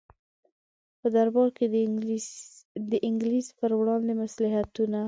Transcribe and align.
په 0.99 1.07
دربار 1.15 1.49
کې 1.57 1.65
د 2.91 2.93
انګلیس 3.07 3.47
پر 3.59 3.71
وړاندې 3.79 4.13
مصلحتونه. 4.23 4.99